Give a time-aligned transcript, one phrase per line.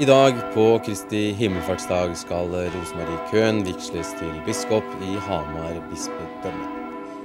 [0.00, 6.70] I dag, på Kristi himmelfartsdag, skal Rosemarie Køhn vigsles til biskop i Hamar bispedømme.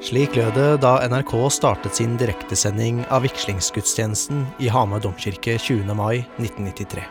[0.03, 5.87] Slik lød det da NRK startet sin direktesending av vigslingsgudstjenesten i Hamar domkirke 20.
[5.95, 7.07] mai 1993.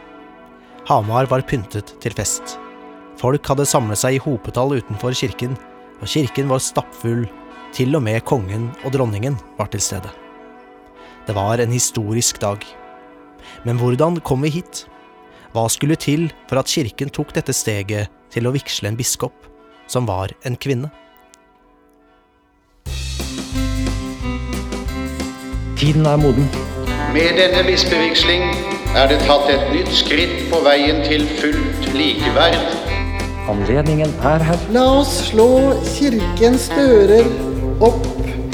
[0.92, 2.58] Hamar var pyntet til fest.
[3.16, 5.56] Folk hadde samlet seg i hopetall utenfor kirken,
[5.96, 7.24] og kirken var stappfull,
[7.72, 10.12] til og med kongen og dronningen var til stede.
[11.24, 12.60] Det var en historisk dag.
[13.64, 14.90] Men hvordan kom vi hit?
[15.54, 19.34] Hva skulle til for at kirken tok dette steget til å vigsle en biskop,
[19.86, 20.88] som var en kvinne?
[25.78, 26.48] Tiden er moden.
[27.14, 28.48] Med denne bispevigsling
[28.98, 32.58] er det tatt et nytt skritt på veien til fullt likeverd.
[33.52, 34.64] Anledningen er her.
[34.74, 35.46] La oss slå
[35.92, 37.30] kirkens dører
[37.78, 38.02] opp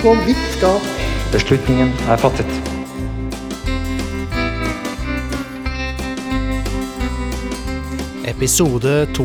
[0.05, 0.93] på vidt gap.
[1.33, 2.70] Beslutningen er fattet.
[8.41, 9.25] Episode 2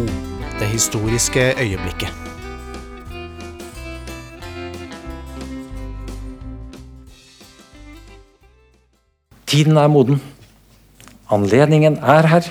[0.60, 2.10] Det historiske øyeblikket.
[9.48, 10.20] Tiden er moden.
[11.32, 12.50] Anledningen er her.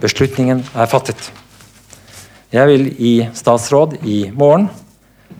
[0.00, 1.32] Beslutningen er fattet.
[2.52, 4.68] Jeg vil i statsråd i morgen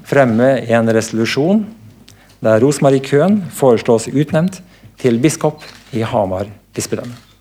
[0.05, 1.67] fremme en resolusjon
[2.41, 4.63] der Rosmarie Køhn foreslås utnevnt
[4.99, 5.61] til biskop
[5.93, 7.32] i Hamar bispedømme.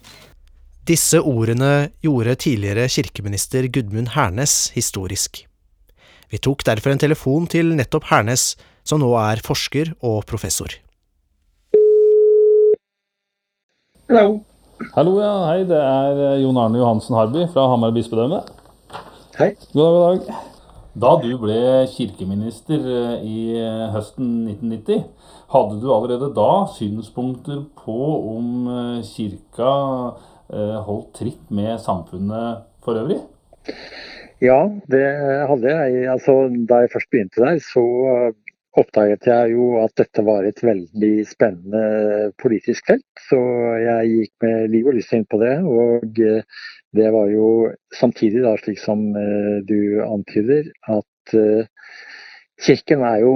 [0.90, 5.44] Disse ordene gjorde tidligere kirkeminister Gudmund Hernes historisk.
[6.34, 10.74] Vi tok derfor en telefon til nettopp Hernes, som nå er forsker og professor.
[14.09, 14.40] Hallo.
[14.96, 15.36] Hallo, ja.
[15.52, 18.42] Hei, det er eh, Jon Arne Johansen Harby fra Hamar bispedømme.
[19.38, 19.52] Hei.
[19.76, 20.50] God dag, god dag.
[21.06, 21.62] Da du ble
[21.94, 25.06] kirkeminister eh, i eh, høsten 1990,
[25.54, 28.02] hadde du allerede da synspunkter på
[28.34, 28.66] om
[29.06, 29.72] kirka
[30.52, 33.22] holdt tritt med samfunnet for øvrig?
[34.42, 35.06] Ja, det
[35.48, 36.06] hadde jeg.
[36.12, 36.36] Altså,
[36.70, 37.86] da jeg først begynte der, så
[38.80, 43.08] oppdaget jeg jo at dette var et veldig spennende politisk felt.
[43.28, 43.40] Så
[43.81, 45.58] jeg gikk med liv og lyst inn på det.
[45.68, 46.64] Og eh,
[46.96, 51.68] det var jo samtidig, da, slik som eh, du antyder, at eh,
[52.62, 53.32] Kirken er jo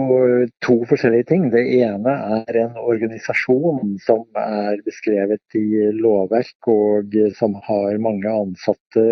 [0.62, 1.48] to forskjellige ting.
[1.54, 9.06] Det ene er en organisasjon som er beskrevet i lovverk, og som har mange ansatte,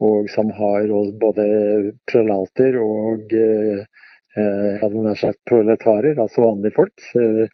[0.00, 0.88] og som har
[1.20, 1.46] både
[2.08, 3.84] prelater og eh,
[5.18, 7.08] sagt proletarer, altså vanlige folk.
[7.18, 7.48] eh,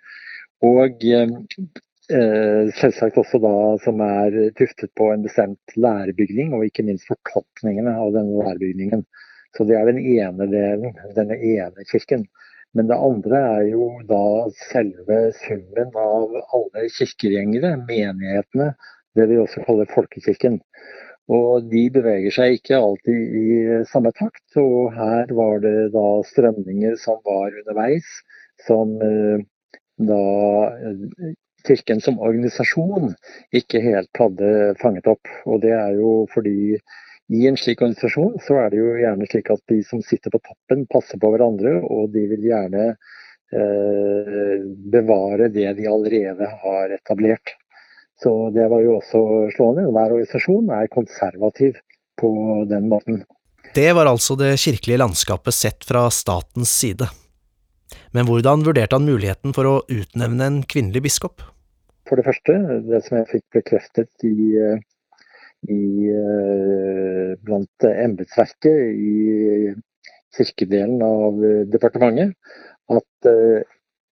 [0.64, 7.08] Og eh, selvsagt også da som er tuftet på en bestemt lærebygning, og ikke minst
[7.10, 9.08] fortolkningene av denne lærebygningen.
[9.54, 12.26] Så det er den ene delen, denne ene kirken.
[12.74, 14.24] Men det andre er jo da
[14.72, 18.72] selve summen av alle kirkegjengere, menighetene,
[19.14, 20.58] det vi også kaller folkekirken.
[21.32, 23.46] Og de beveger seg ikke alltid i
[23.88, 24.44] samme takt.
[24.60, 28.10] Og her var det da strømninger som var underveis,
[28.66, 29.46] som eh,
[30.10, 30.20] da
[30.74, 31.32] eh,
[31.64, 33.14] Kirken som organisasjon
[33.56, 34.48] ikke helt hadde
[34.82, 35.30] fanget opp.
[35.48, 36.74] Og det er jo fordi
[37.32, 40.42] i en slik organisasjon så er det jo gjerne slik at de som sitter på
[40.44, 44.58] toppen passer på hverandre, og de vil gjerne eh,
[44.92, 47.56] bevare det de allerede har etablert.
[48.20, 49.22] Så det var jo også
[49.56, 49.88] slående.
[49.88, 51.80] Hver organisasjon er konservativ
[52.20, 52.30] på
[52.70, 53.24] den måten.
[53.74, 57.08] Det var altså det kirkelige landskapet sett fra statens side.
[58.14, 61.42] Men hvordan vurderte han muligheten for å utnevne en kvinnelig biskop?
[62.06, 62.54] For det første,
[62.86, 64.54] det som jeg fikk bekreftet i,
[65.70, 66.10] i
[67.44, 69.72] blant embetsverket i
[70.36, 71.40] kirkedelen av
[71.72, 72.34] departementet,
[72.92, 73.32] at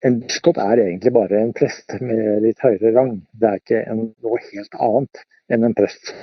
[0.07, 3.17] en biskop er egentlig bare en prest med litt høyere rang.
[3.33, 6.15] Det er ikke en, noe helt annet enn en prest.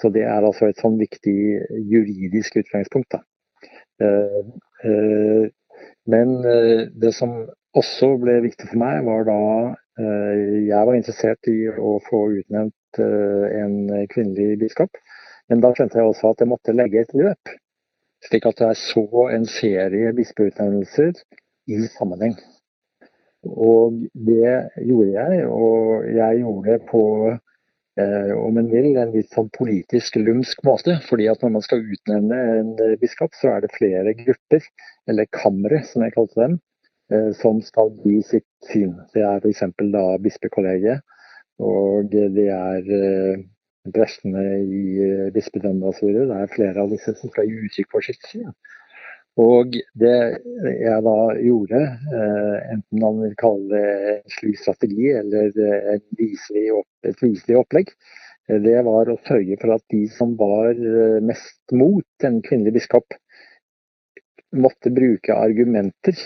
[0.00, 1.36] Så det er altså et sånn viktig
[1.90, 3.18] juridisk utgangspunkt.
[4.00, 4.40] Eh,
[4.88, 5.46] eh,
[6.08, 7.34] men eh, det som
[7.76, 9.40] også ble viktig for meg, var da
[10.00, 13.74] jeg var interessert i å få utnevnt en
[14.10, 14.98] kvinnelig biskop.
[15.50, 17.52] Men da skjønte jeg også at jeg måtte legge et løp.
[18.26, 21.14] Slik at jeg så en serie bispeutnevnelser
[21.72, 22.36] i sammenheng.
[23.48, 24.52] Og det
[24.84, 30.18] gjorde jeg, og jeg gjorde det på eh, om en vil, en litt sånn politisk
[30.20, 30.98] lumsk måte.
[31.08, 34.66] fordi at når man skal utnevne en biskop, så er det flere grupper,
[35.08, 36.69] eller kamre som jeg kalte dem, eh,
[37.38, 38.92] som skal gi sitt syn.
[39.14, 39.64] Det er f.eks.
[39.92, 41.02] da bispekollegiet,
[41.60, 43.40] og det er eh,
[43.92, 46.12] prestene i eh, bispedømmet osv.
[46.30, 48.52] Det er flere av disse som skal gi uttrykk for sitt syn.
[49.40, 50.16] Og det
[50.82, 51.78] jeg da gjorde,
[52.74, 55.54] enten man vil kalle det en slik strategi eller
[55.94, 57.92] et viselig opplegg,
[58.66, 60.74] det var å sørge for at de som var
[61.24, 63.16] mest mot en kvinnelig biskop,
[64.50, 66.18] måtte bruke argumenter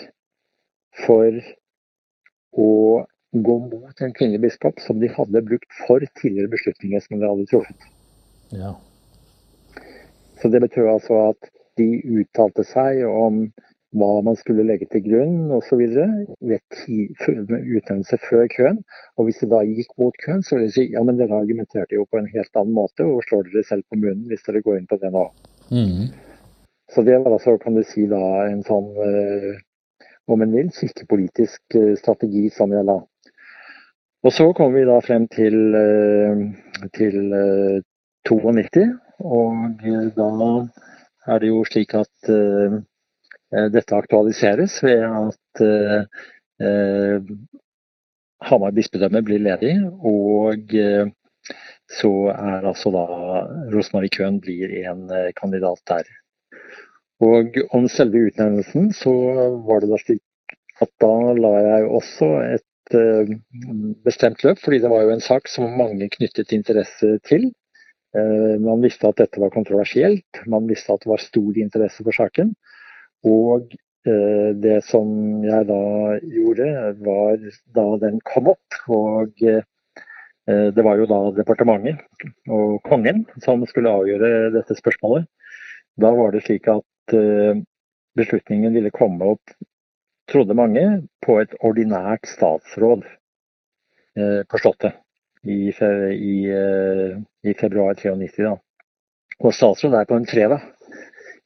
[1.03, 1.43] for
[2.55, 2.71] å
[3.35, 7.47] gå mot en kvinnelig biskop som de hadde brukt for tidligere beslutninger som de hadde
[7.51, 7.87] truffet.
[8.55, 8.77] Ja.
[10.39, 11.51] Så det betød altså at
[11.81, 11.89] de
[12.21, 13.49] uttalte seg om
[13.95, 15.83] hva man skulle legge til grunn osv.
[16.43, 18.81] ved utnevnelse før køen.
[19.17, 21.99] Og hvis det da gikk mot køen, så ville de si ja, men dere argumenterte
[21.99, 24.81] jo på en helt annen måte, og slår dere selv på munnen hvis dere går
[24.81, 25.29] inn på det nå.
[25.71, 26.11] Mm.
[26.91, 29.55] Så det var altså, kan du si, da en sånn eh,
[30.27, 32.99] om en vil, kirkepolitisk eh, strategi som jeg la.
[34.25, 36.45] Og så kom vi da frem til, eh,
[36.97, 37.19] til
[38.25, 38.87] 92,
[39.21, 39.83] og
[40.17, 40.31] da
[41.35, 42.31] er det jo slik at
[43.73, 45.63] dette aktualiseres ved at
[48.49, 50.75] Hamar bispedømme blir ledig, og
[52.01, 53.05] så er altså da
[53.77, 55.07] Rosmarie Køhn blir en
[55.37, 56.09] kandidat der.
[57.23, 59.13] Og om selve utnevnelsen så
[59.67, 60.23] var det da slik
[60.83, 63.35] at da la jeg også et uh,
[64.07, 67.53] bestemt løp, fordi det var jo en sak som mange knyttet interesse til.
[68.15, 72.17] Uh, man visste at dette var kontroversielt, man visste at det var stor interesse for
[72.17, 72.51] saken.
[73.25, 73.71] Og
[74.11, 75.07] uh, det som
[75.47, 75.85] jeg da
[76.35, 76.73] gjorde,
[77.07, 77.39] var
[77.79, 79.47] da den kom opp, og
[80.45, 82.03] det var jo da departementet
[82.53, 85.25] og kongen som skulle avgjøre dette spørsmålet.
[85.97, 87.57] Da var det slik at Eh,
[88.17, 89.55] beslutningen ville komme opp,
[90.31, 90.85] trodde mange,
[91.27, 93.05] på et ordinært statsråd
[94.17, 95.01] eh, på Slottet
[95.45, 97.19] i, i, eh,
[97.51, 98.45] i februar 93.
[98.45, 98.55] Da.
[99.43, 100.71] Og statsråd er på en fredag.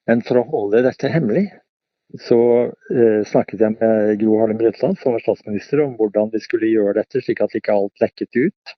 [0.09, 1.49] Men for å holde dette hemmelig,
[2.25, 2.41] så
[2.95, 6.97] eh, snakket jeg med Gro Harlem Brundtland, som var statsminister, om hvordan vi skulle gjøre
[7.03, 8.73] dette, slik at ikke alt lekket ut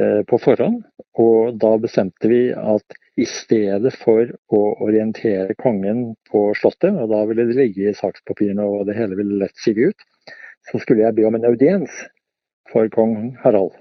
[0.00, 0.82] eh, på forhånd.
[1.22, 7.20] Og da bestemte vi at i stedet for å orientere kongen på Slottet, og da
[7.28, 10.06] ville det ligge i sakspapirene og det hele ville lett sive ut,
[10.70, 11.92] så skulle jeg be om en audiens
[12.70, 13.76] for kong Harald.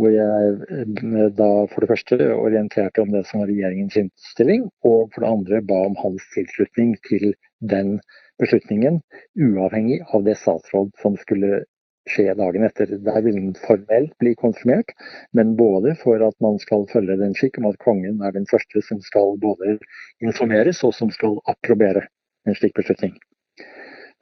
[0.00, 5.12] Hvor jeg eh, da for det første orienterte om det som var regjeringens innstilling, og
[5.12, 7.98] for det andre ba om hans tilslutning til den
[8.40, 9.02] beslutningen,
[9.36, 11.64] uavhengig av det statsråd som skulle
[12.10, 12.90] skje dagen etter.
[13.06, 14.94] Der vil den formelt bli konfirmert,
[15.32, 18.82] men både for at man skal følge den skikk om at kongen er den første
[18.86, 19.78] som skal både
[20.24, 22.06] informeres og som skal approbere
[22.46, 23.14] en slik beslutning.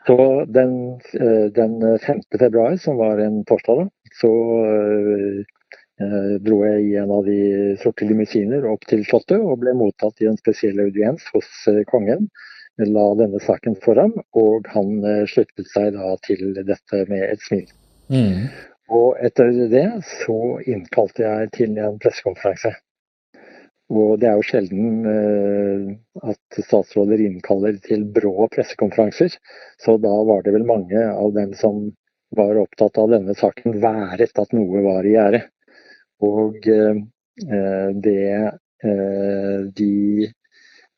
[0.07, 0.17] Så
[0.49, 2.21] den, eh, den 5.
[2.39, 3.89] februar, som var en torsdag, da,
[4.21, 4.31] så
[4.67, 5.43] øh,
[6.41, 10.31] dro jeg i en av de sorte limousiner opp til Slottet og ble mottatt i
[10.31, 11.51] en spesiell audiens hos
[11.93, 12.31] kongen
[12.89, 17.43] la denne saken for ham, og han eh, sluttet seg da til dette med et
[17.45, 17.67] smil.
[18.13, 18.49] Mm.
[18.91, 22.73] Og etter det så innkalte jeg til en pressekonferanse.
[23.91, 25.87] Og det er jo sjelden eh,
[26.31, 29.35] at statsråder innkaller til brå pressekonferanser,
[29.83, 31.89] så da var det vel mange av dem som
[32.39, 35.41] var opptatt av denne saken, været at noe var i gjære.
[36.23, 37.01] Og eh,
[38.07, 39.95] det eh, de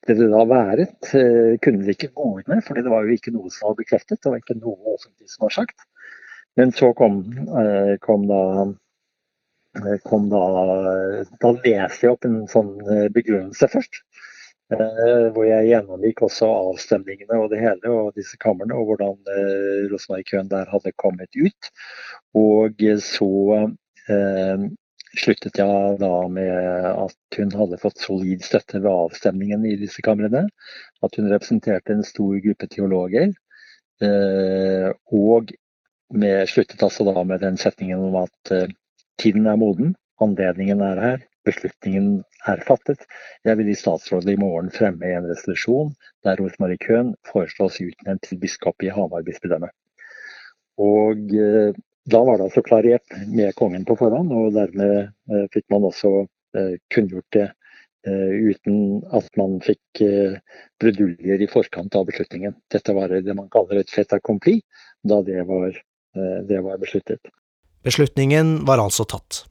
[0.07, 3.15] det det da været, eh, kunne de ikke gå ut med, fordi det var jo
[3.15, 4.19] ikke noe som var bekreftet.
[4.23, 5.85] Det var ikke noe offentlig som var sagt.
[6.57, 7.21] Men så kom,
[7.63, 8.43] eh, kom da
[9.79, 10.43] eh, kom da,
[11.41, 12.75] da leste jeg opp en sånn
[13.15, 14.03] begrunnelse først.
[14.73, 19.19] Hvor jeg gjennomgikk også avstemningene og det hele, og disse kamrene, og hvordan
[19.91, 21.69] Rosenborg-køen der hadde kommet ut.
[22.41, 23.29] Og så
[25.19, 26.51] sluttet jeg da med
[26.89, 30.47] at hun hadde fått solid støtte ved avstemningen i disse kamrene.
[31.05, 33.33] At hun representerte en stor gruppe teologer.
[34.03, 35.53] Eh, og
[36.13, 38.73] med, sluttet altså da med den setningen om at eh,
[39.21, 43.05] tiden er moden, anledningen er her, beslutningen er fattet.
[43.47, 45.95] Jeg vil i statsrådet i morgen fremme en resolusjon
[46.27, 49.71] der Rosmarie Køhn foreslås utnevnt til biskop i Hamar bispedømme.
[50.81, 54.95] Og eh, da var det altså klarert med kongen på forhånd, og dermed
[55.31, 56.25] eh, fikk man også
[56.59, 60.03] eh, kunngjort det eh, uten at man fikk
[60.83, 62.57] bruduljer i forkant av beslutningen.
[62.73, 64.59] Dette var det man kaller et fait accompli,
[65.07, 65.75] da det var,
[66.49, 67.31] det var besluttet.
[67.87, 69.45] Beslutningen var altså tatt,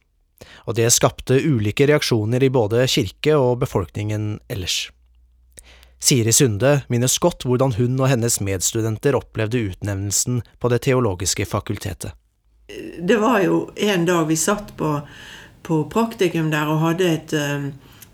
[0.66, 4.90] og det skapte ulike reaksjoner i både kirke og befolkningen ellers.
[6.02, 12.16] Siri Sunde minnes godt hvordan hun og hennes medstudenter opplevde utnevnelsen på Det teologiske fakultetet
[12.98, 14.94] det var jo en dag vi satt på,
[15.62, 17.68] på praktikum der og hadde, et, eh,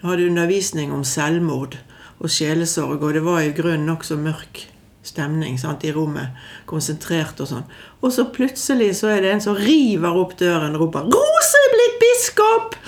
[0.04, 1.78] hadde undervisning om selvmord
[2.18, 4.64] og sjelesorg, og det var i grunnen nokså mørk
[5.06, 6.34] stemning sant, i rommet.
[6.68, 7.68] Konsentrert og sånn.
[8.02, 11.70] Og så plutselig så er det en som river opp døren og roper 'Rose er
[11.76, 12.80] blitt biskop!'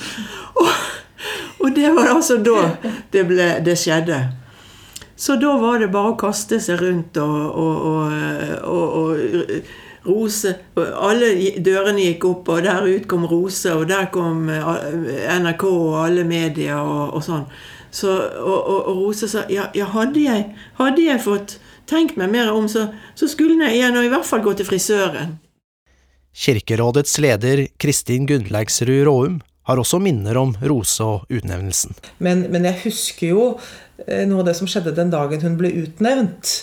[0.61, 0.73] Og
[1.61, 2.71] Og det var altså da
[3.13, 4.21] det, ble, det skjedde.
[5.17, 8.15] Så da var det bare å kaste seg rundt og, og,
[8.65, 9.51] og, og
[10.07, 15.99] Rose Alle dørene gikk opp, og der ut kom Rose, og der kom NRK og
[16.05, 17.45] alle medier og, og sånn.
[17.91, 20.47] Så, og, Rose sa ja, ja hadde, jeg,
[20.79, 21.59] hadde, jeg, fått
[21.91, 22.87] tenkt meg mer om, så,
[23.19, 25.39] så skulle jeg igjen og i hvert fall gå til frisøren.
[26.31, 31.97] Kirkerådets leder Kristin Gundleiksrud Råum har også minner om Rose og utnevnelsen.
[32.19, 33.43] Men, men, jeg husker jo
[34.07, 36.55] eh, noe av det som skjedde den dagen hun ble utnevnt.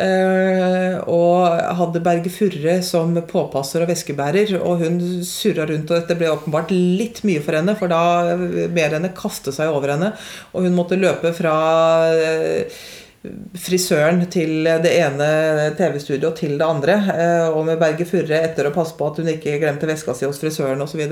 [0.00, 4.54] Eh, og hadde Berge Furre som påpasser og veskebærer.
[4.62, 8.36] Og hun surra rundt, og dette ble åpenbart litt mye for henne, for da
[8.72, 10.12] ber henne kaste seg over henne.
[10.52, 11.54] Og hun måtte løpe fra
[12.16, 12.82] eh,
[13.62, 15.26] frisøren til det ene
[15.78, 16.98] TV-studioet til det andre.
[17.52, 20.40] Og med Berge Furre etter å passe på at hun ikke glemte veska si hos
[20.42, 21.04] frisøren osv.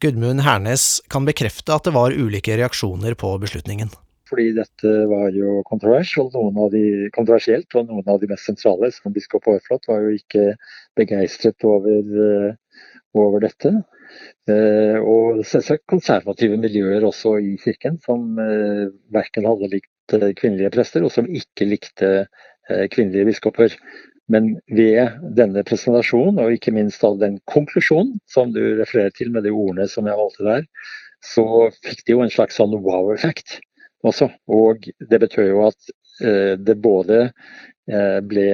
[0.00, 3.92] Gudmund Hernes kan bekrefte at det var ulike reaksjoner på beslutningen.
[4.30, 10.04] Fordi dette var jo kontroversielt, og noen av de mest sentrale, som biskop Aarflot, var
[10.04, 10.52] jo ikke
[10.98, 12.84] begeistret over, eh,
[13.18, 13.72] over dette.
[14.50, 21.04] Eh, og selvsagt konservative miljøer også i kirken, som eh, verken hadde likt kvinnelige prester,
[21.06, 22.08] og som ikke likte
[22.90, 23.74] kvinnelige biskoper.
[24.30, 29.46] Men ved denne presentasjonen, og ikke minst av den konklusjonen som du refererer til med
[29.46, 30.66] de ordene som jeg valgte der,
[31.22, 31.44] så
[31.82, 33.58] fikk de jo en slags sånn wow-effekt
[34.06, 34.30] også.
[34.48, 35.92] Og det betød jo at
[36.24, 37.20] eh, det både
[37.90, 38.46] eh, ble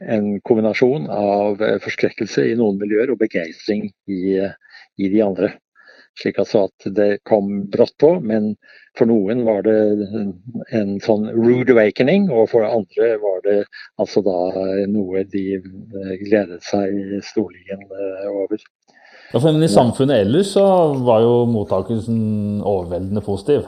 [0.00, 4.40] en kombinasjon av eh, forskrekkelse i noen miljøer og begeistring i,
[4.96, 5.54] i de andre.
[6.14, 8.52] Slik altså at det kom brått på, men
[8.94, 9.78] for noen var det
[10.78, 13.56] en sånn rude awakening, og for andre var det
[13.98, 14.36] altså da
[14.92, 15.58] noe de
[16.22, 17.82] gledet seg storligen
[18.30, 18.62] over.
[19.34, 20.62] Altså, men I samfunnet ellers så
[21.02, 23.66] var jo mottakelsen overveldende positiv?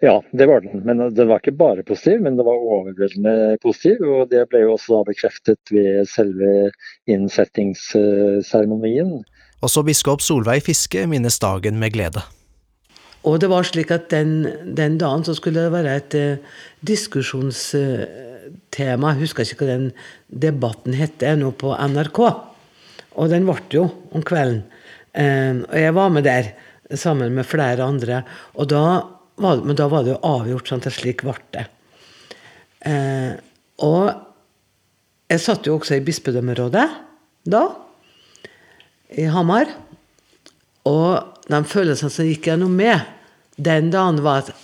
[0.00, 0.82] Ja, det var den.
[0.86, 3.96] Men den var ikke bare positiv, men det var overveldende positiv.
[4.06, 6.70] Og det ble jo også da bekreftet ved selve
[7.10, 9.24] innsettingsseremonien.
[9.66, 12.22] Også biskop Solveig Fiske minnes dagen med glede.
[13.26, 14.46] Og det var slik at den,
[14.78, 16.38] den dagen så skulle det være et uh,
[16.86, 19.10] diskusjonstema.
[19.10, 19.90] Jeg husker ikke hva den
[20.30, 22.20] debatten het ennå på NRK.
[23.18, 24.62] Og den ble jo om kvelden.
[25.10, 26.54] Uh, og jeg var med der
[26.94, 28.22] sammen med flere andre.
[28.54, 31.66] Og da var, men da var det jo avgjort sånn at slik ble det.
[32.88, 33.34] Eh,
[33.84, 34.10] og
[35.28, 36.86] jeg satt jo også i bispedømmerådet
[37.48, 37.62] da
[39.16, 39.70] i Hamar.
[40.88, 43.04] Og de følelsene som gikk gjennom meg
[43.58, 44.54] den dagen, var at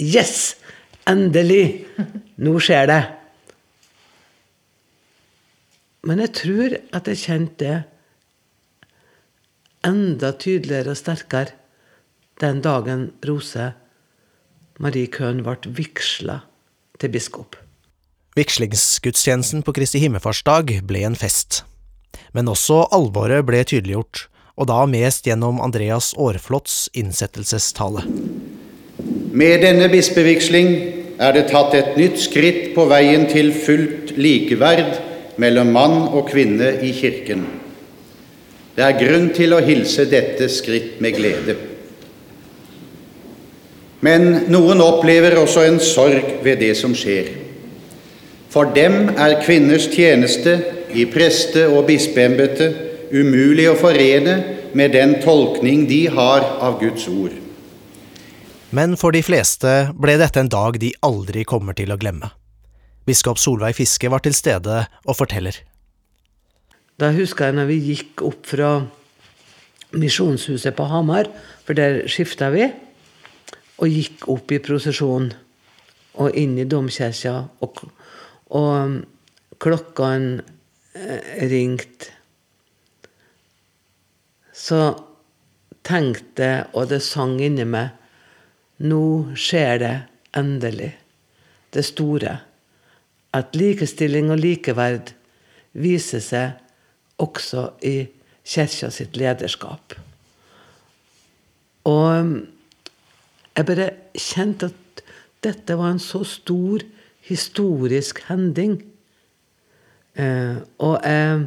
[0.00, 0.56] Yes!
[1.06, 1.84] Endelig!
[2.40, 3.02] Nå skjer det.
[6.04, 7.76] Men jeg tror at jeg kjente det
[9.84, 11.52] enda tydeligere og sterkere
[12.40, 13.70] den dagen Rose
[14.84, 16.42] Marie Køhn ble vigsla
[17.00, 17.56] til biskop.
[18.36, 21.62] Vigslingsgudstjenesten på Kristi himmelfartsdag ble en fest.
[22.36, 24.26] Men også alvoret ble tydeliggjort,
[24.60, 28.04] og da mest gjennom Andreas Aarflots innsettelsestale.
[29.32, 30.70] Med denne bispevigsling
[31.16, 34.98] er det tatt et nytt skritt på veien til fullt likeverd
[35.40, 37.46] mellom mann og kvinne i Kirken.
[38.76, 41.56] Det er grunn til å hilse dette skritt med glede.
[44.04, 47.30] Men noen opplever også en sorg ved det som skjer.
[48.52, 50.58] For dem er kvinners tjeneste
[50.94, 54.36] i preste- og bispeembetet umulig å forene
[54.76, 57.34] med den tolkning de har av Guds ord.
[58.74, 62.32] Men for de fleste ble dette en dag de aldri kommer til å glemme.
[63.06, 65.56] Biskop Solveig Fiske var til stede og forteller.
[66.98, 68.70] Da husker jeg når vi gikk opp fra
[69.94, 71.28] Misjonshuset på Hamar,
[71.66, 72.68] for der skifta vi,
[73.80, 75.30] og gikk opp i prosesjon
[76.22, 77.80] og inn i domkirka, og,
[78.54, 80.44] og klokkene
[80.94, 81.50] ringte.
[81.50, 82.10] ringt,
[84.54, 84.94] så
[85.84, 88.00] tenkte og det sang inni meg
[88.84, 89.94] Nå skjer det
[90.34, 90.90] endelig,
[91.70, 92.32] det store.
[93.30, 95.12] At likestilling og likeverd
[95.78, 97.94] viser seg også i
[98.42, 99.94] kirka sitt lederskap.
[101.86, 102.34] Og
[103.54, 105.04] jeg bare kjente at
[105.44, 106.82] dette var en så stor
[107.24, 108.80] historisk hending
[110.14, 111.46] Eh, og jeg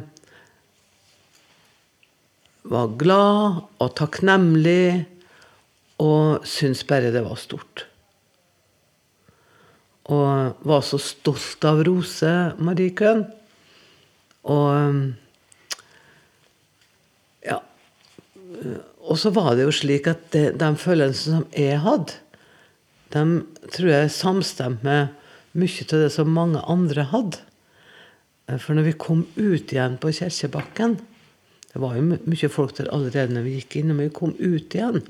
[2.68, 5.06] var glad og takknemlig
[6.04, 7.86] og syntes bare det var stort.
[10.12, 13.24] Og var så stolt av Rose Marie Køhn.
[14.48, 14.68] Og
[17.44, 17.58] ja.
[19.08, 22.16] Og så var det jo slik at det, de følelsene som jeg hadde
[23.12, 23.24] de
[23.72, 25.14] tror jeg samstemte med
[25.58, 27.40] mye av det som mange andre hadde.
[28.60, 30.96] For når vi kom ut igjen på Kirkebakken
[31.68, 34.74] Det var jo mye folk der allerede når vi gikk inn, og vi kom ut
[34.74, 35.02] igjen.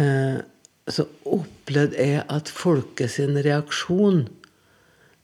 [0.00, 0.38] Eh,
[0.88, 4.24] så opplevde jeg at folket sin reaksjon,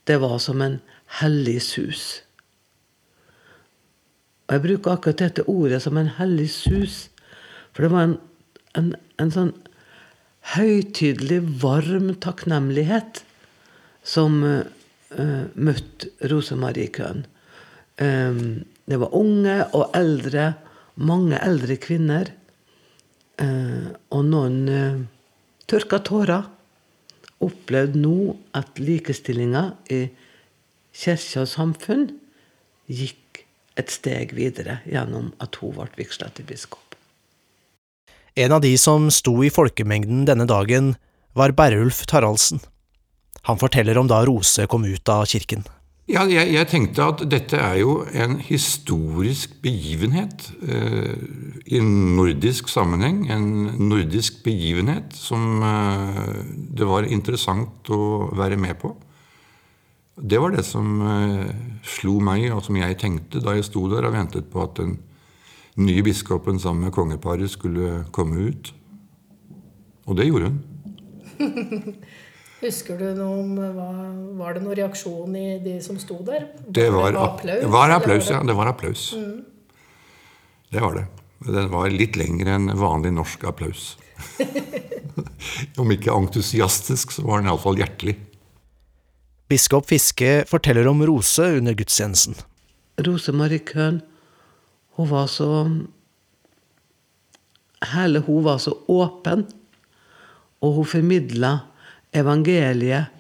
[0.05, 0.77] det var som en
[1.23, 2.05] hellig sus.
[4.47, 7.09] Og jeg bruker akkurat dette ordet som en hellig sus,
[7.75, 8.17] for det var en,
[8.79, 9.53] en, en sånn
[10.55, 13.25] høytidelig, varm takknemlighet
[14.07, 14.63] som uh,
[15.59, 17.25] møtte Rosemarie-køen.
[17.99, 20.53] Um, det var unge og eldre,
[20.95, 22.31] mange eldre kvinner.
[23.43, 25.03] Uh, og noen uh,
[25.67, 26.47] tørka tårer.
[27.43, 30.07] Opplevde nå at likestillinga i
[30.97, 32.07] kirke og samfunn
[32.87, 33.26] gikk
[33.77, 36.97] et steg videre gjennom at hun ble vigsla til biskop.
[38.37, 40.95] En av de som sto i folkemengden denne dagen,
[41.37, 42.61] var Berulf Taraldsen.
[43.49, 45.65] Han forteller om da Rose kom ut av kirken.
[46.07, 51.17] Ja, jeg, jeg, tenkte at dette er jo en historisk begivenhet eh,
[51.67, 53.25] i nordisk sammenheng.
[53.33, 53.49] En
[53.89, 56.29] nordisk begivenhet som eh,
[56.79, 58.93] det var interessant å være med på.
[60.17, 61.49] Det var det som eh,
[61.85, 64.97] slo meg, og som jeg tenkte da jeg sto der og ventet på at den
[65.77, 68.73] nye biskopen sammen med kongeparet skulle komme ut.
[70.07, 70.63] Og det gjorde hun.
[72.65, 73.91] Husker du noe om hva,
[74.39, 76.49] Var det noen reaksjon i de som sto der?
[76.65, 77.61] Det var, det var applaus.
[77.61, 78.41] Det var applaus, ja.
[78.41, 79.05] Det var applaus.
[79.13, 79.45] Mm.
[80.73, 81.07] Det var det.
[81.45, 83.91] Den var litt lengre enn vanlig norsk applaus.
[85.81, 88.17] om ikke entusiastisk, så var den iallfall hjertelig.
[89.49, 92.35] Biskop Fiske forteller om Rose under gudstjenesten.
[93.07, 94.01] Rose Marie Køhn
[94.97, 95.51] hun var så
[97.93, 99.45] Hele hun var så åpen.
[100.65, 101.53] Og hun formidla
[102.17, 103.13] evangeliet,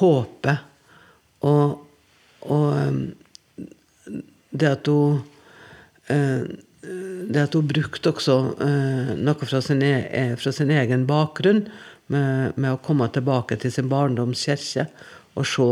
[0.00, 0.62] håpet,
[1.44, 1.82] og,
[2.48, 2.70] og
[4.50, 5.20] det at hun
[6.08, 6.48] eh,
[7.28, 11.66] det at hun brukte også eh, noe fra sin, e, fra sin, egen bakgrunn,
[12.10, 14.88] med, med, å komme tilbake til sin barndoms kirke
[15.34, 15.68] og se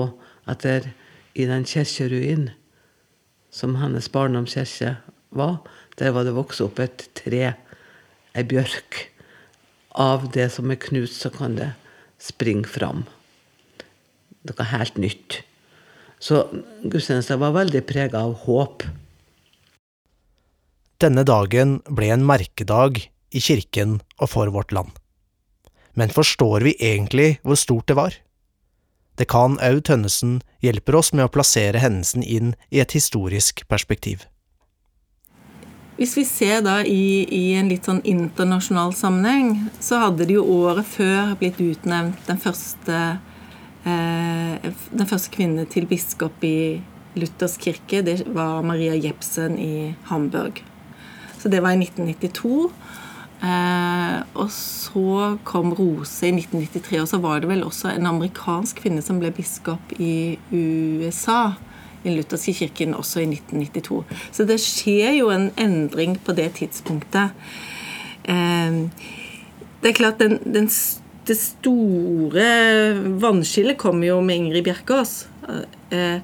[0.50, 0.90] at der
[1.34, 2.50] i den kirkeruinen
[3.50, 4.96] som hennes barndomskirke
[5.34, 5.58] var,
[5.98, 7.52] der var det vokst opp et tre,
[8.34, 9.06] ei bjørk.
[9.98, 11.72] Av det som er knust, så kan det
[12.22, 13.04] springe fram.
[14.46, 15.42] Noe helt nytt.
[16.20, 16.44] Så
[16.84, 18.84] gudstjenesten var veldig prega av håp.
[21.00, 23.00] Denne dagen ble en merkedag
[23.32, 24.92] i kirken og for vårt land.
[25.96, 28.14] Men forstår vi egentlig hvor stort det var?
[29.20, 34.22] Det kan Aud Tønnesen hjelper oss med å plassere hendelsen inn i et historisk perspektiv.
[35.98, 40.46] Hvis vi ser da i, i, en litt sånn internasjonal sammenheng, så hadde det jo
[40.54, 43.02] året før blitt utnevnt den første,
[43.84, 46.80] eh, den første kvinne til biskop i
[47.20, 48.00] Luthers kirke.
[48.06, 50.64] Det var Maria Jepsen i Hamburg.
[51.36, 52.70] Så det var i 1992.
[53.40, 58.82] Eh, og så kom Rose i 1993, og så var det vel også en amerikansk
[58.82, 61.54] kvinne som ble biskop i USA
[62.04, 64.02] i lutherske kirken også i 1992.
[64.32, 67.36] Så det skjer jo en endring på det tidspunktet.
[68.28, 68.80] Eh,
[69.80, 70.68] det er klart, den, den,
[71.28, 72.48] det store
[73.22, 75.14] vannskillet kom jo med Ingrid Bjerkås.
[75.90, 76.20] Eh,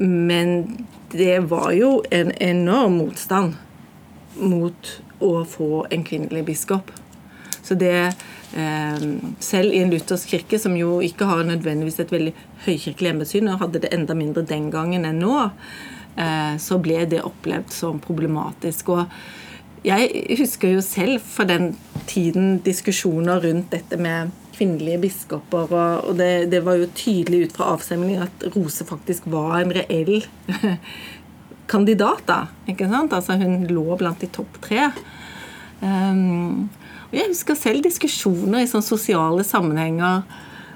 [0.00, 3.54] men det var jo en enorm motstand
[4.40, 6.92] mot å få en kvinnelig biskop.
[7.62, 8.12] Så det
[8.56, 12.32] Ehm, selv i en luthersk kirke, som jo ikke har nødvendigvis et veldig
[12.66, 15.36] høykirkelig embetssyn, og hadde det enda mindre den gangen enn nå,
[16.16, 18.90] eh, så ble det opplevd som problematisk.
[18.96, 19.06] Og
[19.86, 21.76] jeg husker jo selv for den
[22.10, 25.70] tiden diskusjoner rundt dette med kvinnelige biskoper,
[26.04, 30.26] og det, det var jo tydelig ut fra avstemningen at Rose faktisk var en reell
[31.70, 32.26] kandidat.
[32.26, 33.14] da, ikke sant?
[33.16, 34.90] Altså Hun lå blant de topp tre.
[35.80, 36.68] Um,
[37.10, 40.26] jeg husker selv diskusjoner i sånne sosiale sammenhenger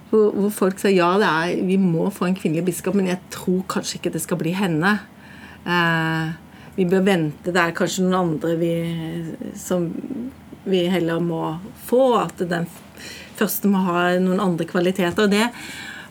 [0.08, 3.64] hvor, hvor folk sa ja, er, vi må få en kvinnelig biskop, men jeg tror
[3.70, 4.94] kanskje ikke det skal bli henne.
[5.66, 6.32] Uh,
[6.76, 7.52] vi bør vente.
[7.54, 8.72] Det er kanskje noen andre vi,
[9.58, 9.88] som
[10.64, 12.14] vi heller må få.
[12.22, 12.68] At den
[13.38, 15.26] første må ha noen andre kvaliteter.
[15.26, 15.48] og det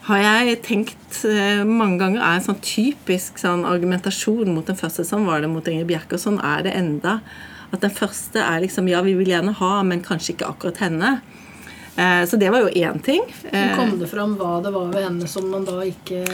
[0.08, 5.06] har jeg tenkt eh, mange ganger er en sånn typisk sånn argumentasjon mot den første.
[5.08, 7.22] Sånn var det mot Ingrid Bjerke, og sånn er det enda.
[7.74, 11.14] At den første er liksom Ja, vi vil gjerne ha, men kanskje ikke akkurat henne.
[11.96, 13.24] Eh, så det var jo én ting.
[13.78, 16.26] Kom det fram hva det var ved henne som man da ikke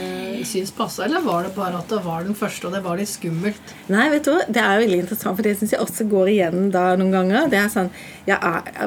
[0.48, 3.12] syns passa, eller var det bare at det var den første, og det var litt
[3.12, 3.76] skummelt?
[3.92, 6.74] Nei, vet du hva, det er veldig interessant, for det syns jeg også går igjen
[6.74, 7.48] da noen ganger.
[7.52, 7.94] Det er sånn
[8.26, 8.40] ja,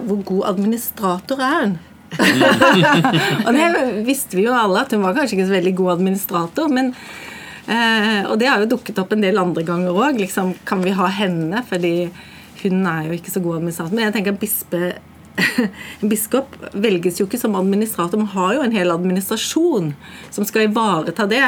[0.04, 1.80] Hvor god administrator er hun?
[3.46, 3.68] og det
[4.08, 6.70] visste vi jo alle, at hun var kanskje ikke så veldig god administrator.
[6.74, 6.94] men
[7.68, 10.22] eh, Og det har jo dukket opp en del andre ganger òg.
[10.22, 11.64] Liksom, kan vi ha henne?
[11.70, 11.96] Fordi
[12.64, 13.96] hun er jo ikke så god administrator.
[13.96, 14.94] Men jeg tenker bispe
[16.02, 19.94] en biskop velges jo ikke som administrator, man har jo en hel administrasjon
[20.30, 21.48] som skal ivareta det.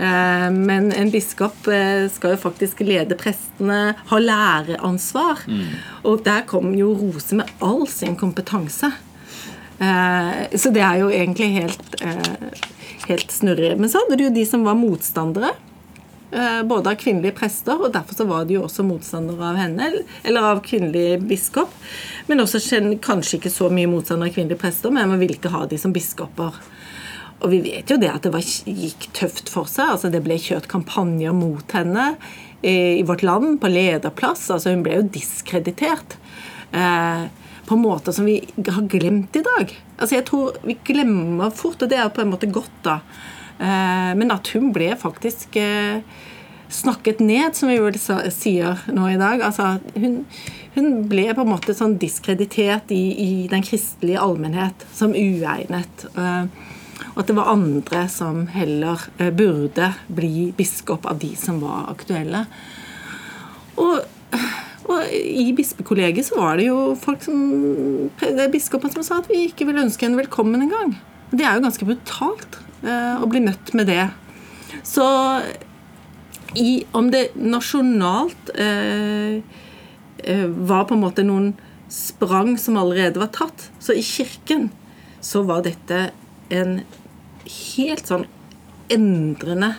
[0.00, 5.44] Eh, men en biskop eh, skal jo faktisk lede prestene, ha læreansvar.
[5.46, 5.66] Mm.
[6.08, 8.92] Og der kom jo Rose med all sin kompetanse.
[9.80, 11.98] Eh, så det er jo egentlig helt,
[13.08, 13.74] helt snurrig.
[13.80, 15.54] Men så hadde du jo de som var motstandere.
[16.32, 19.88] Eh, både av kvinnelige prester, og derfor så var de jo også motstandere av henne,
[20.22, 21.72] eller av kvinnelig biskop.
[22.28, 22.60] Men også
[23.02, 25.94] kanskje ikke så mye motstandere av kvinnelige prester, men man ville ikke ha de som
[25.94, 26.60] biskoper.
[27.40, 29.96] Og vi vet jo det at det var, gikk tøft for seg.
[29.96, 32.12] altså Det ble kjørt kampanjer mot henne
[32.62, 34.50] i vårt land, på lederplass.
[34.52, 36.18] altså Hun ble jo diskreditert.
[36.70, 37.26] Eh,
[37.70, 39.70] på en måte som vi har glemt i dag.
[39.96, 42.96] Altså Jeg tror vi glemmer fort, og det er på en måte godt, da.
[43.62, 46.02] Eh, men at hun ble faktisk eh,
[46.66, 47.92] snakket ned, som vi jo
[48.34, 49.44] sier nå i dag.
[49.46, 50.24] Altså, hun,
[50.74, 56.08] hun, ble på en måte sånn diskreditert i, i den kristelige allmennhet som uegnet.
[56.10, 56.50] Eh,
[57.12, 59.06] og at det var andre som heller
[59.38, 62.42] burde bli biskop av de som var aktuelle.
[63.78, 64.02] Og,
[64.90, 67.38] og i bispekollegiet så var det jo folk som,
[68.20, 70.96] det er biskoper som sa at vi ikke vil ønske henne velkommen engang.
[71.30, 74.08] Det er jo ganske brutalt å bli møtt med det.
[74.82, 75.04] Så
[76.58, 79.38] i, om det nasjonalt eh,
[80.24, 81.52] eh, var på en måte noen
[81.90, 84.68] sprang som allerede var tatt, så i kirken
[85.22, 86.10] så var dette
[86.50, 86.80] en
[87.50, 88.26] helt sånn
[88.90, 89.74] endrende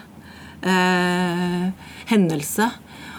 [0.63, 1.71] eh,
[2.12, 2.69] hendelse.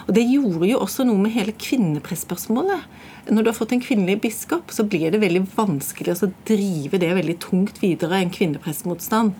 [0.03, 2.87] Og det gjorde jo også noe med hele kvinnepressspørsmålet.
[3.31, 7.13] Når du har fått en kvinnelig biskop, så blir det veldig vanskelig å drive det
[7.15, 9.37] veldig tungt videre, en kvinnepressmotstand.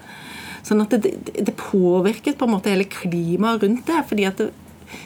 [0.63, 4.03] Sånn at det, det, påvirket på en måte hele klimaet rundt det.
[4.07, 4.51] fordi at det,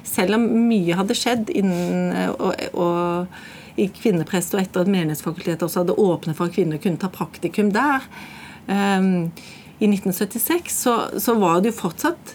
[0.05, 5.83] selv om mye hadde skjedd innen, og, og i kvinneprest og etter at menighetsfakultetet også
[5.83, 8.05] hadde åpnet for at kvinner kunne ta praktikum der,
[8.67, 9.29] um,
[9.77, 12.33] i 1976, så, så, var det jo fortsatt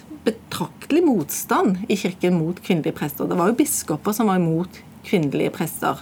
[0.52, 3.28] betraktelig motstand i kirken mot kvinnelige prester.
[3.28, 5.98] Det var jo biskoper som var imot kvinnelige prester.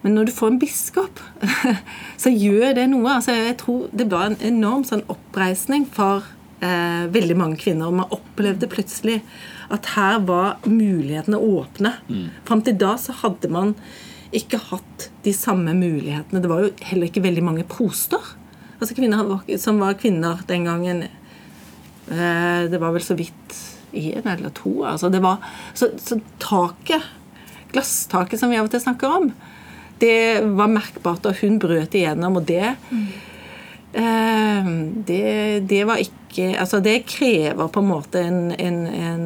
[0.00, 1.20] Men når du får en biskop,
[2.22, 3.18] så gjør det noe.
[3.18, 6.24] Altså, jeg tror Det var en enorm sånn oppreisning for
[6.60, 7.90] eh, veldig mange kvinner.
[7.90, 9.20] Og man opplevde plutselig
[9.70, 11.98] at her var mulighetene åpne.
[12.08, 12.28] Mm.
[12.48, 13.74] Fram til da så hadde man
[14.32, 16.40] ikke hatt de samme mulighetene.
[16.40, 18.36] Det var jo heller ikke veldig mange proster
[18.78, 21.06] altså kvinner som var kvinner den gangen.
[22.10, 23.56] Eh, det var vel så vidt
[23.92, 24.82] én eller to.
[24.84, 25.44] Altså det var,
[25.74, 27.04] så, så taket,
[27.72, 29.32] glasstaket som vi av og til snakker om,
[29.98, 32.38] det var merkbart, og hun brøt igjennom.
[32.38, 33.06] Og det, mm.
[33.98, 34.70] eh,
[35.08, 35.24] det,
[35.70, 39.22] det var ikke Altså, det krever på en måte en, en, en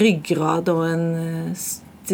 [0.00, 1.52] ryggrad og en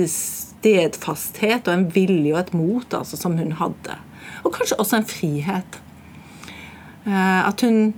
[0.02, 3.96] stedfasthet og en vilje og et mot altså, som hun hadde.
[4.42, 5.78] Og kanskje også en frihet.
[7.06, 7.94] Eh, at hun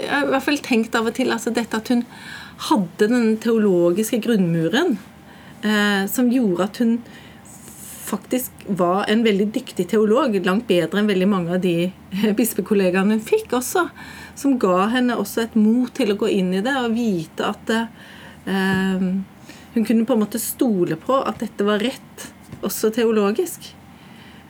[0.00, 2.04] Jeg har i hvert fall tenkt av og til altså dette at hun
[2.70, 4.98] hadde den teologiske grunnmuren
[5.64, 6.94] eh, som gjorde at hun
[8.10, 11.90] faktisk var en veldig dyktig teolog, langt bedre enn veldig mange av de
[12.40, 13.86] bispekollegaene hun fikk også,
[14.38, 17.74] som ga henne også et mot til å gå inn i det og vite at
[17.76, 19.10] eh,
[19.74, 22.30] hun kunne på en måte stole på at dette var rett,
[22.66, 23.70] også teologisk.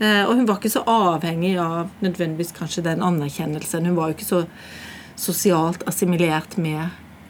[0.00, 3.84] Eh, og hun var ikke så avhengig av nødvendigvis kanskje den anerkjennelsen.
[3.90, 4.40] Hun var jo ikke så
[5.20, 6.82] sosialt assimilert med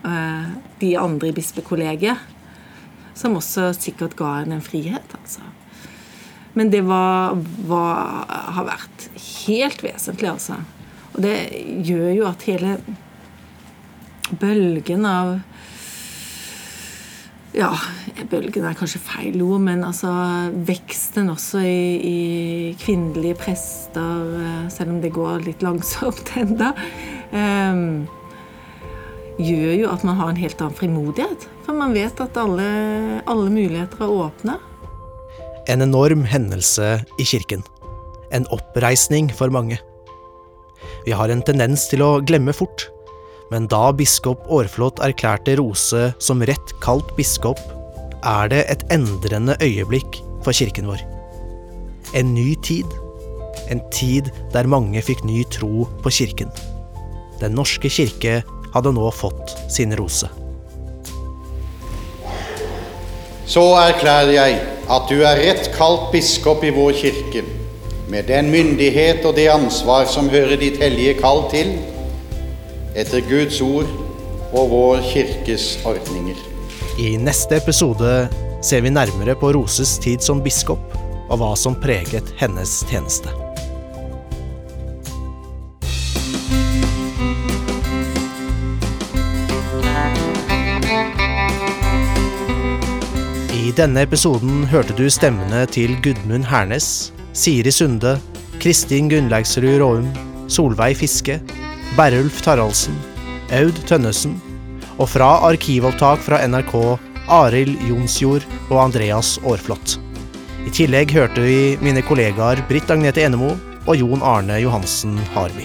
[0.07, 0.51] eh,
[0.81, 2.19] de andre i bispekollegiet,
[3.19, 5.17] som også sikkert ga henne en frihet.
[5.19, 5.45] altså.
[6.55, 7.37] Men det var,
[7.69, 8.27] var,
[8.57, 9.07] har vært
[9.47, 10.59] helt vesentlig, altså.
[11.15, 11.37] Og det
[11.87, 12.79] gjør jo at hele
[14.41, 15.39] bølgen av
[17.51, 17.71] ja,
[18.31, 20.11] bølgen er kanskje feil ord, men altså
[20.69, 22.19] veksten også i, i
[22.79, 26.71] kvinnelige prester, eh, selv om det går litt langsomt enda,
[29.41, 31.47] gjør jo at man har en helt annen frimodighet.
[31.67, 32.69] For man vet at alle,
[33.31, 34.57] alle muligheter er åpne.
[35.71, 37.63] En enorm hendelse i kirken.
[38.35, 39.79] En oppreisning for mange.
[41.07, 42.89] Vi har en tendens til å glemme fort,
[43.51, 47.61] men da biskop Aarflot erklærte Rose som rett kalt biskop,
[48.21, 51.01] er det et endrende øyeblikk for kirken vår.
[52.17, 52.87] En ny tid,
[53.71, 56.51] En tid der mange fikk ny tro på kirken.
[57.41, 58.43] Den norske kirke
[58.75, 60.29] hadde nå fått sin rose.
[63.51, 64.59] Så erklærer jeg
[64.91, 67.43] at du er rett kalt biskop i vår kirke,
[68.11, 71.73] med den myndighet og det ansvar som hører ditt hellige kall til,
[72.99, 73.91] etter Guds ord
[74.51, 76.39] og vår kirkes ordninger.
[76.99, 78.27] I neste episode
[78.63, 80.99] ser vi nærmere på Roses tid som biskop,
[81.31, 83.31] og hva som preget hennes tjeneste.
[93.81, 98.19] Denne episoden hørte du stemmene til Gudmund Hernes, Siri Sunde,
[98.61, 100.11] Kristin Gunnleiksrud Råum,
[100.53, 101.39] Solveig Fiske,
[101.97, 102.99] Berulf Taraldsen,
[103.57, 104.37] Aud Tønnesen,
[105.01, 106.75] og fra arkivopptak fra NRK
[107.33, 109.97] Arild Jonsjord og Andreas Aarflot.
[110.69, 113.55] I tillegg hørte vi mine kollegaer Britt Agnete Enemo
[113.87, 115.65] og Jon Arne Johansen Harby.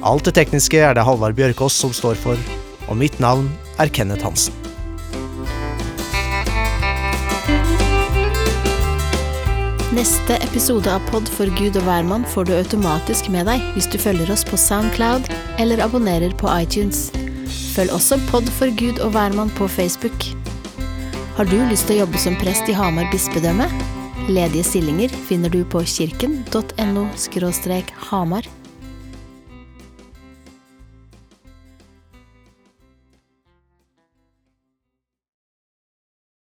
[0.00, 2.40] Alt det tekniske er det Halvard Bjørkås som står for,
[2.88, 4.63] og mitt navn er Kenneth Hansen.
[9.94, 13.94] Neste episode av Pod for Gud og hvermann får du automatisk med deg hvis du
[14.00, 15.28] følger oss på Soundcloud
[15.62, 17.12] eller abonnerer på iTunes.
[17.76, 20.26] Følg også Pod for Gud og hvermann på Facebook.
[21.38, 23.70] Har du lyst til å jobbe som prest i Hamar bispedømme?
[24.26, 27.06] Ledige stillinger finner du på kirken.no
[28.10, 28.50] hamar.